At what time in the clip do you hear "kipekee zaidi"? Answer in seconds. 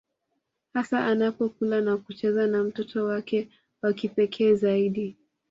3.93-5.17